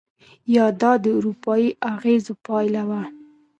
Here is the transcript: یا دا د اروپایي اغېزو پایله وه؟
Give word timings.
یا 0.55 0.65
دا 0.81 0.91
د 1.03 1.05
اروپایي 1.17 1.69
اغېزو 1.93 2.33
پایله 2.45 2.83
وه؟ 2.89 3.01